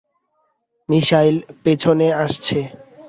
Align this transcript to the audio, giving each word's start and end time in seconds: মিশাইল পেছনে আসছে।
মিশাইল 0.89 1.35
পেছনে 1.63 2.07
আসছে। 2.23 2.57